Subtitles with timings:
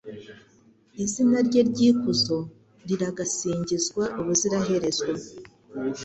[1.03, 2.37] Izina rye ry’ikuzo
[2.87, 5.07] riragasingizwa ubuziraherezo